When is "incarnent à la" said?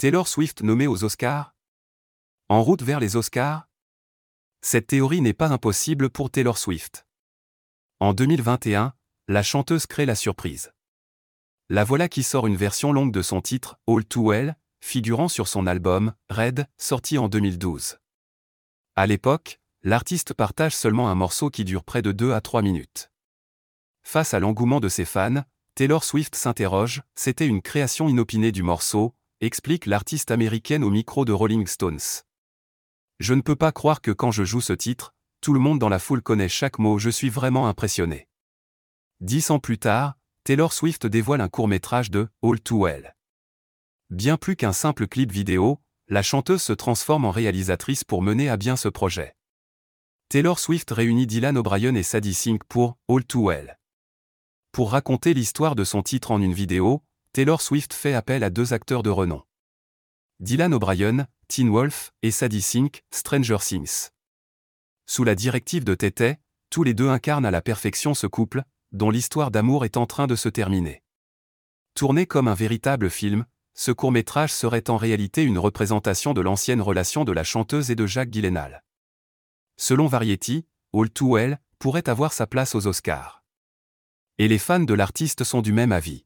67.08-67.62